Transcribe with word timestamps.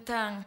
cuentan 0.00 0.46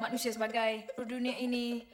manusia 0.00 0.32
sebagai 0.32 0.88
dunia 1.04 1.36
ini 1.36 1.84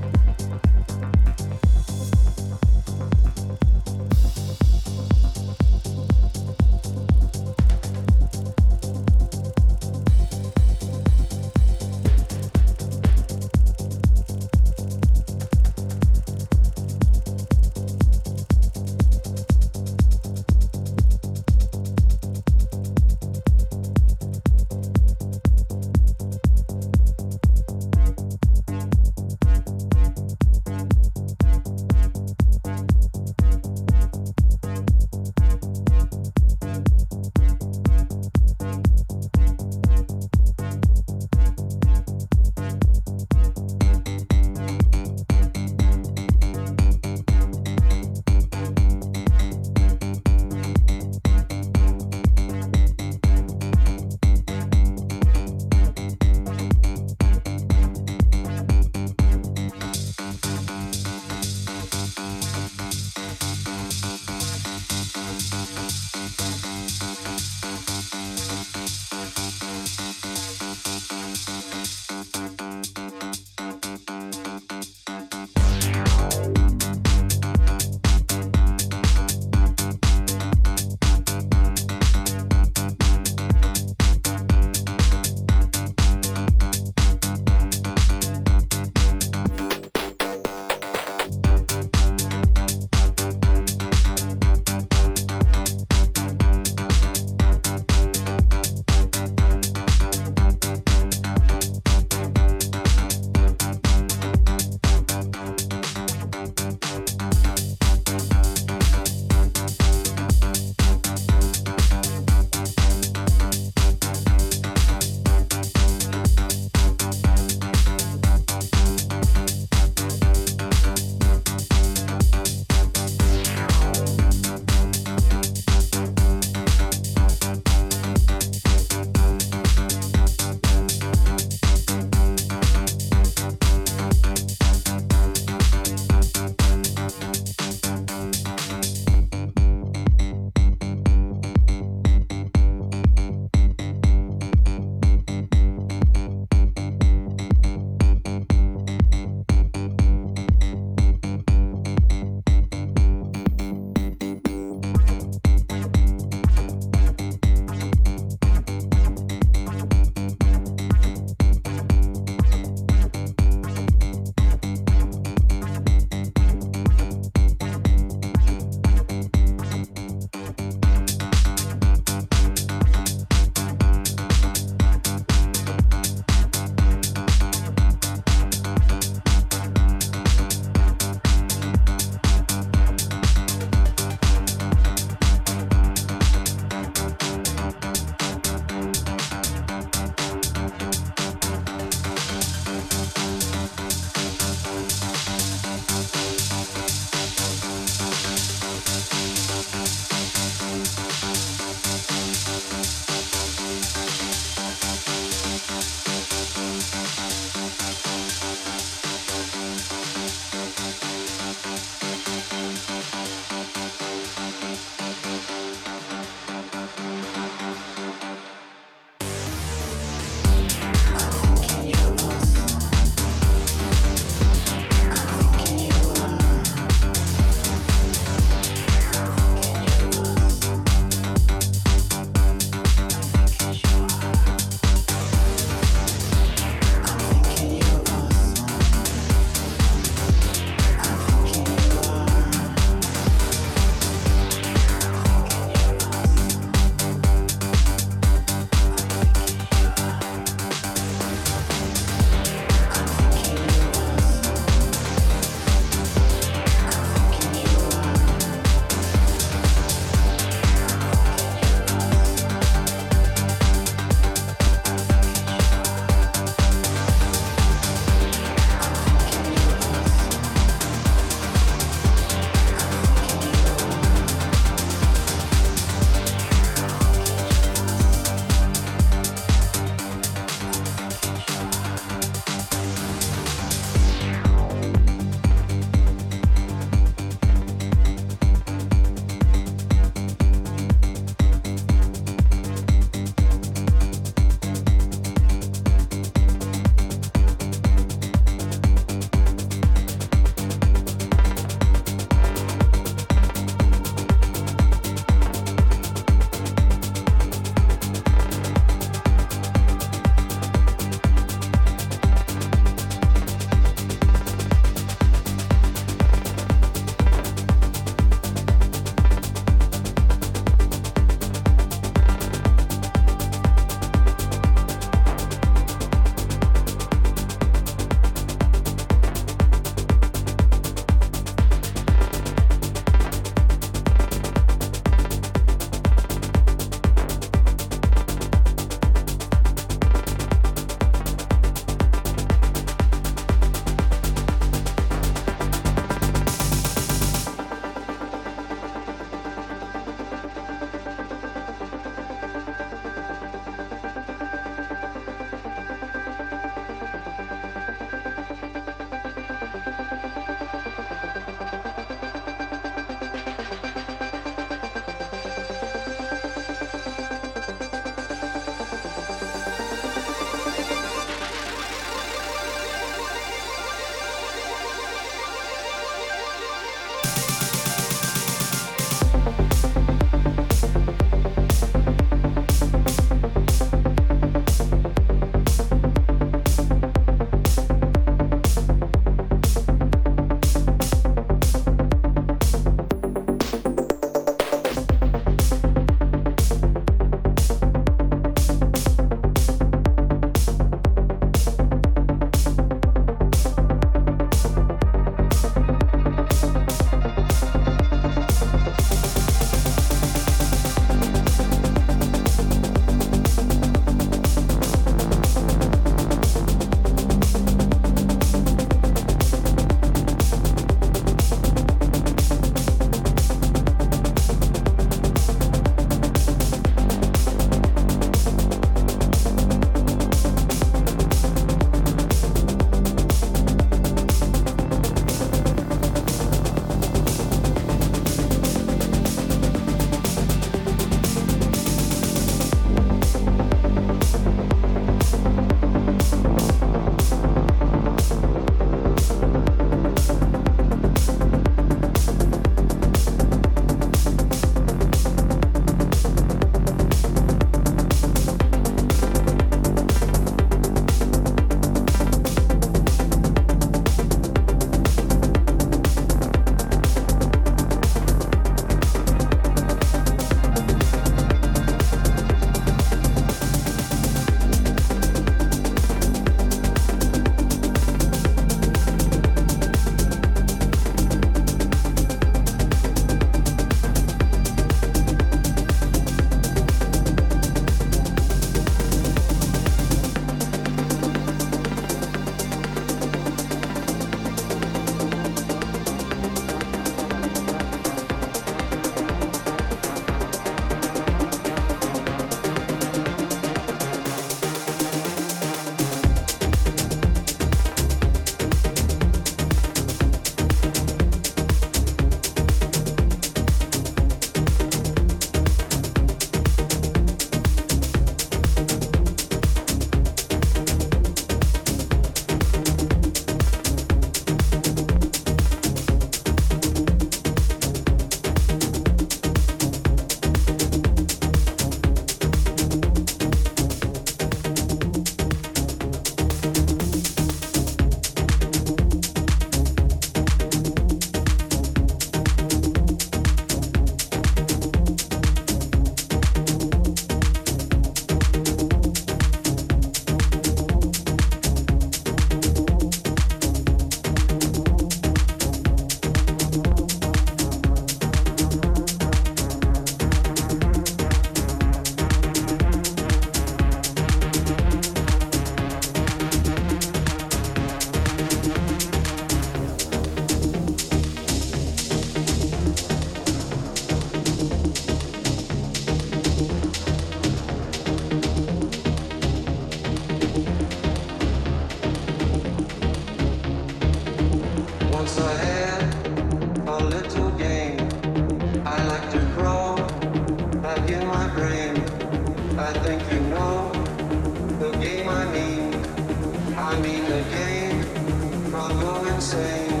I 596.94 597.00
mean 597.00 597.24
the 597.24 597.42
game, 597.50 598.72
I'll 598.72 599.00
go 599.00 599.26
insane. 599.26 600.00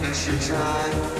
You 0.00 0.14
should 0.14 0.40
try. 0.40 1.17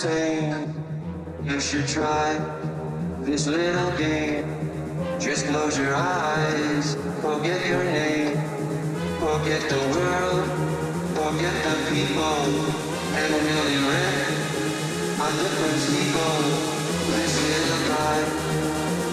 saying 0.00 0.56
You 1.44 1.60
should 1.60 1.86
try 1.86 2.32
this 3.20 3.46
little 3.46 3.92
game. 3.98 4.48
Just 5.20 5.44
close 5.44 5.76
your 5.76 5.94
eyes, 5.94 6.96
forget 7.20 7.60
your 7.68 7.84
name, 7.84 8.32
forget 9.20 9.60
the 9.68 9.80
world, 9.92 10.44
forget 11.12 11.56
the 11.66 11.76
people, 11.92 12.40
and 13.12 13.28
really 13.44 13.78
rent 13.92 14.40
a 15.20 15.28
different 15.36 15.80
people. 15.92 16.38
This 17.12 17.34
little 17.44 17.82
guy, 17.92 18.20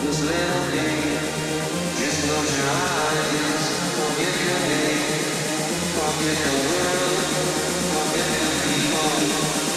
this 0.08 0.20
little 0.24 0.66
game. 0.72 1.20
Just 2.00 2.18
close 2.24 2.52
your 2.60 2.72
eyes, 2.96 3.64
forget 4.00 4.36
your 4.48 4.62
name, 4.72 5.26
forget 6.00 6.38
the 6.48 6.56
world, 6.64 7.20
forget 7.92 8.28
the 8.40 8.52
people. 8.64 9.67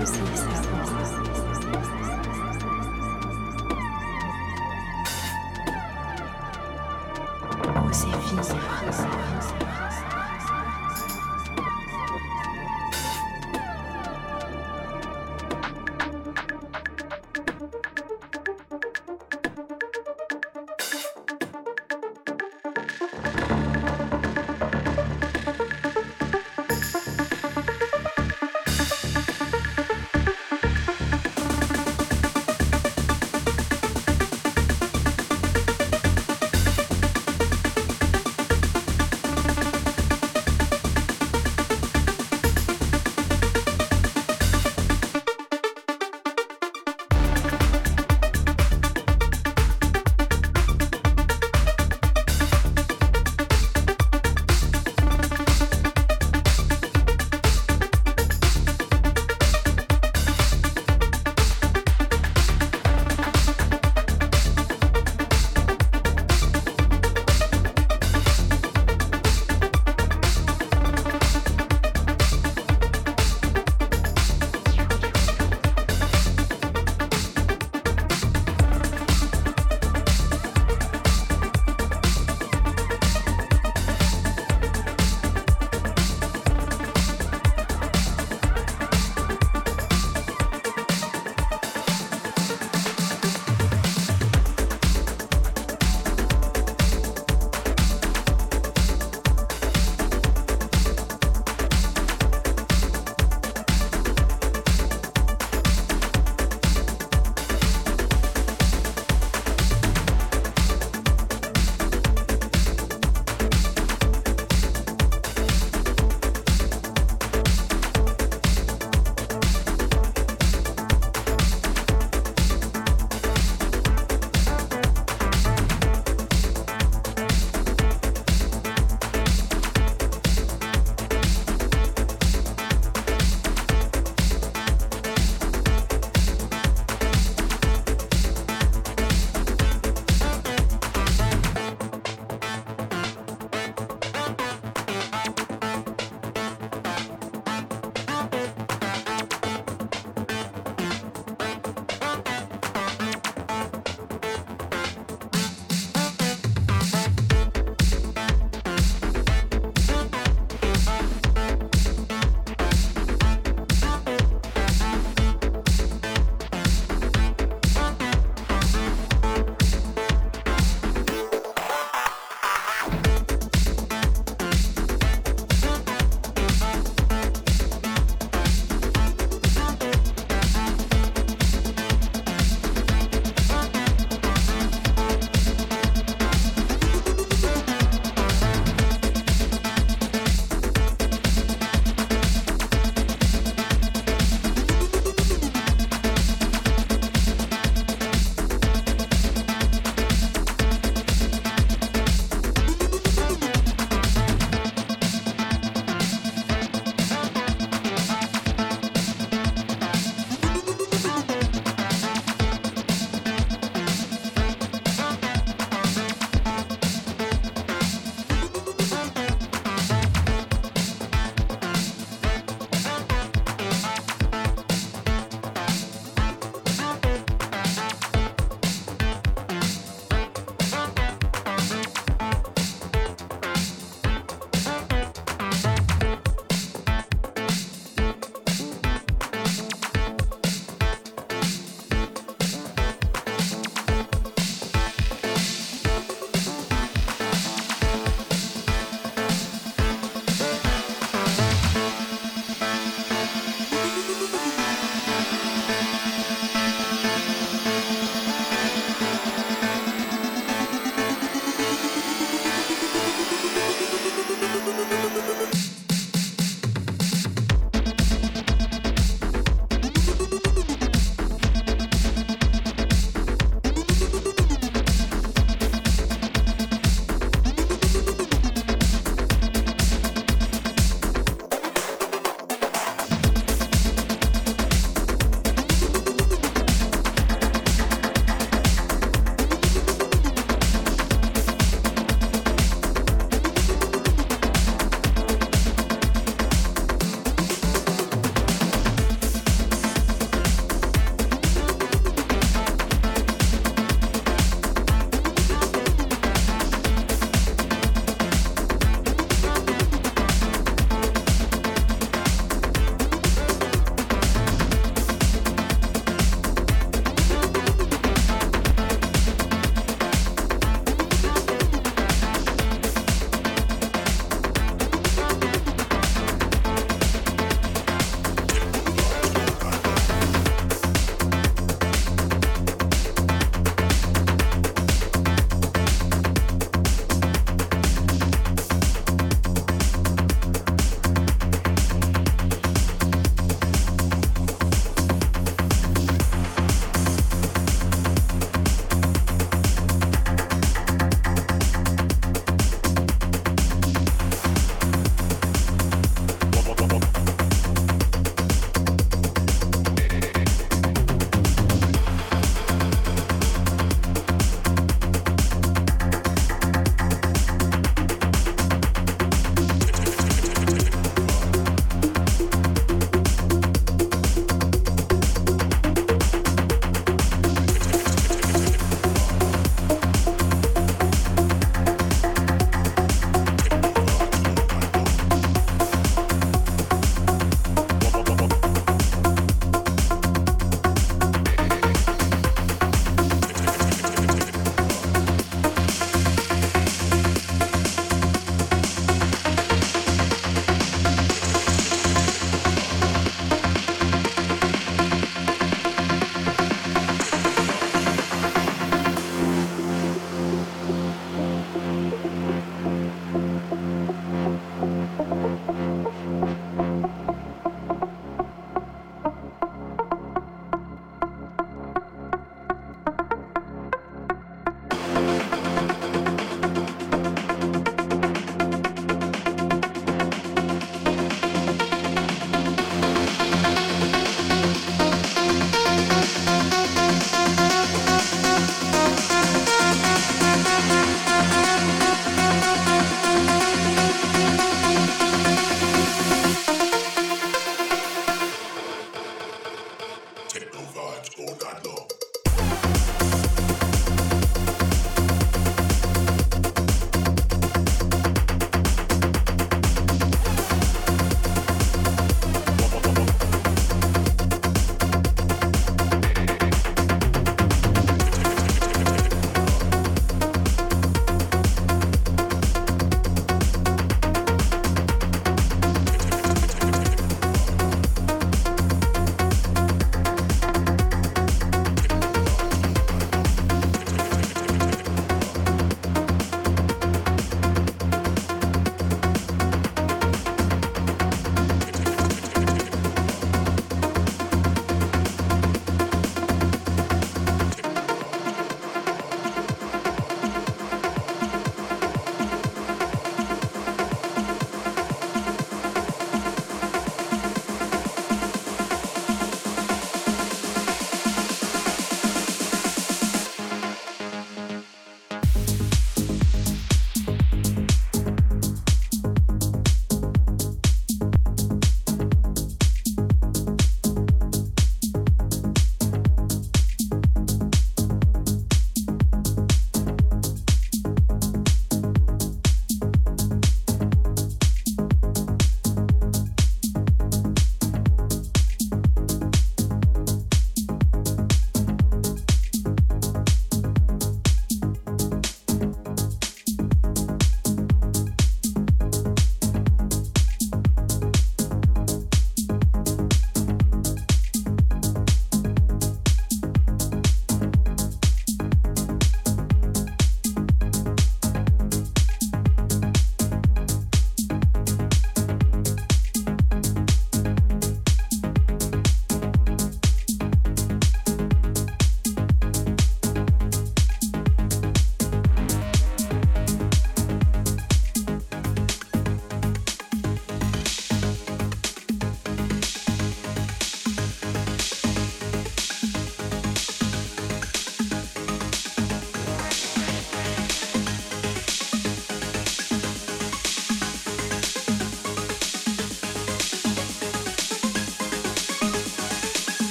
Oasis. 0.00 0.57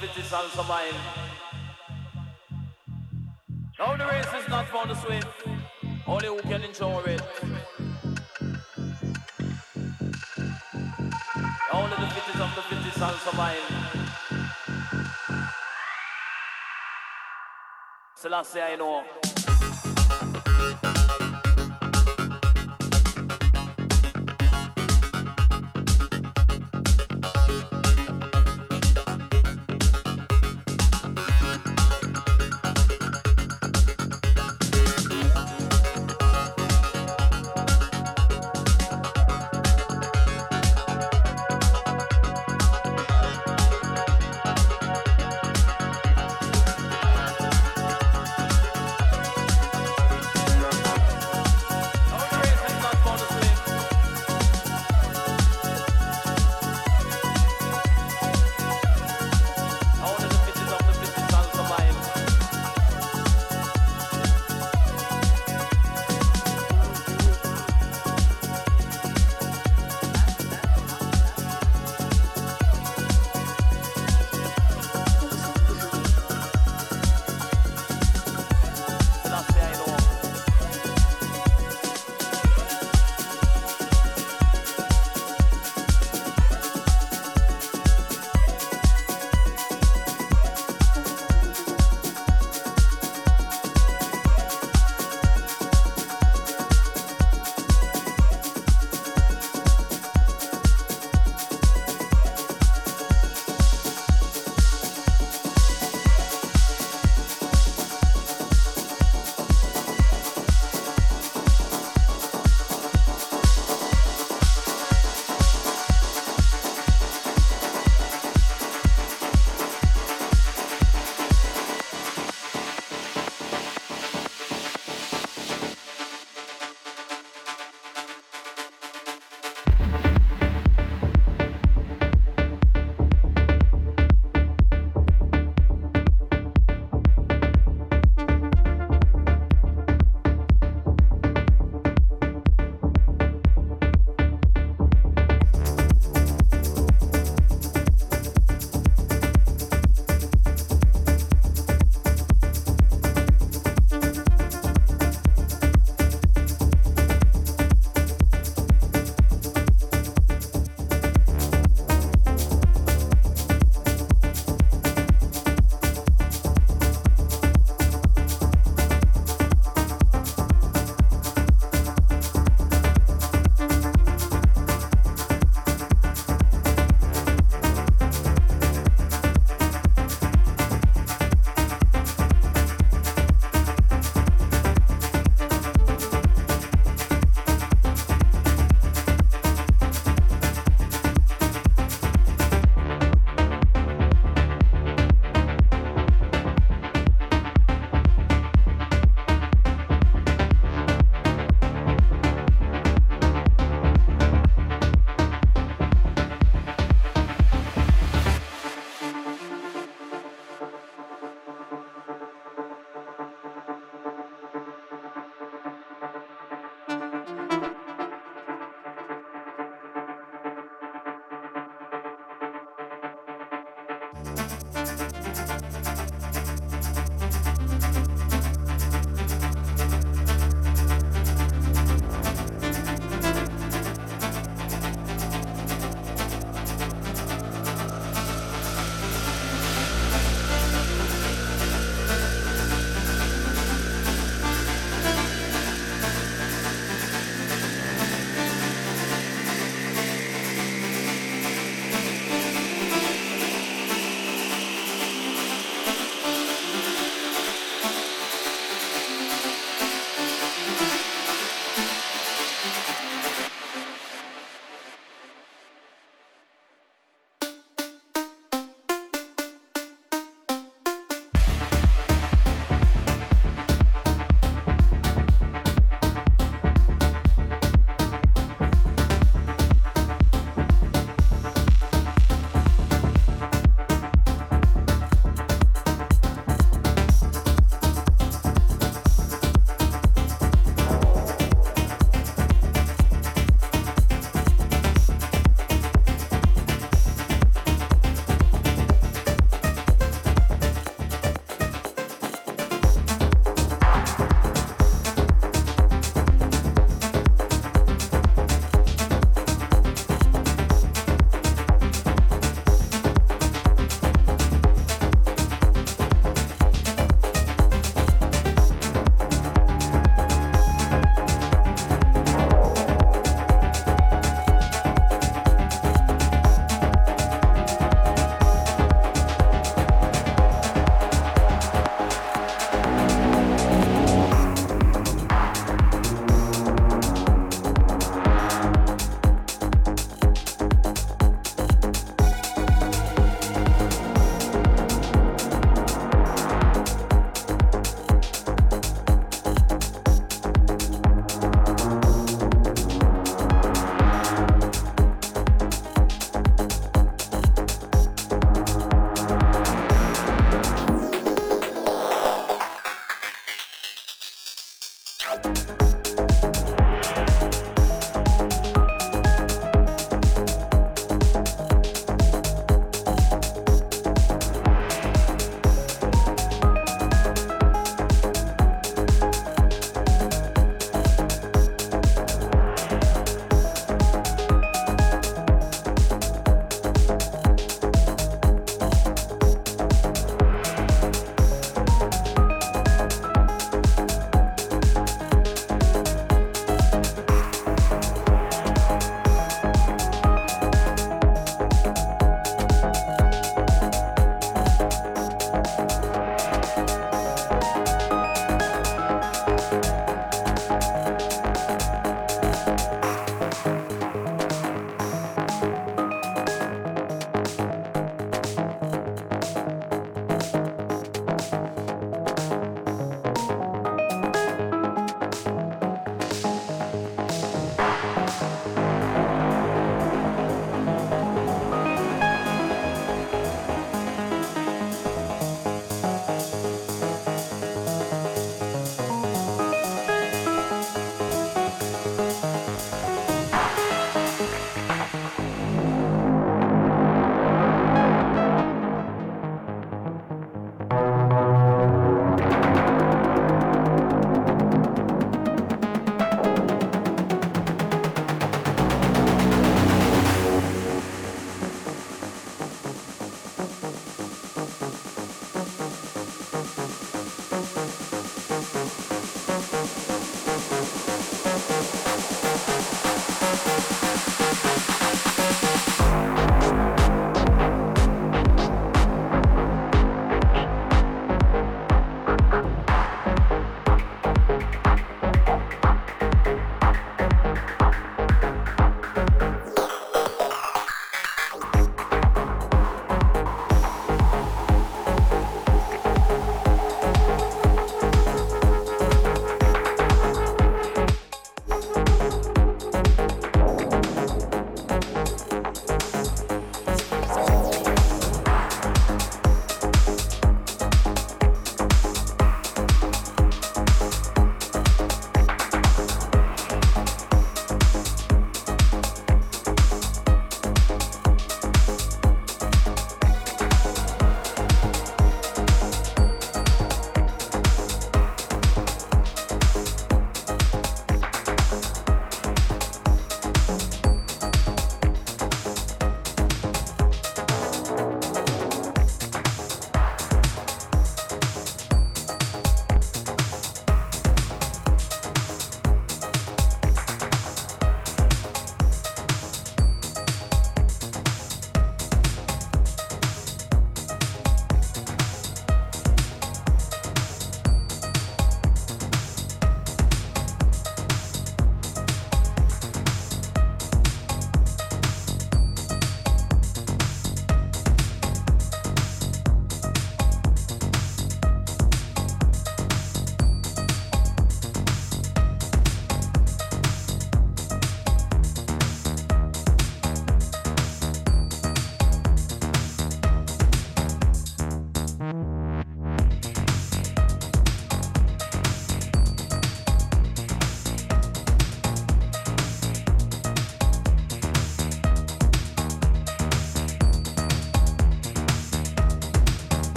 Fittest 0.00 0.30
shall 0.30 0.48
survive. 0.48 0.94
Now 3.78 3.96
the 3.96 4.06
race 4.06 4.32
is 4.40 4.48
not 4.48 4.66
for 4.68 4.86
the 4.86 4.94
swim. 4.94 5.22
Only 6.06 6.28
who 6.28 6.40
can 6.40 6.62
enjoy 6.62 7.00
it. 7.00 7.22
Only 11.72 11.96
the 11.96 12.08
fittest 12.14 12.40
of 12.40 12.50
the 12.56 12.62
fittest 12.68 12.98
shall 12.98 13.16
survive. 13.26 13.66
Selassie, 18.14 18.60
I 18.60 18.76
know. 18.76 18.99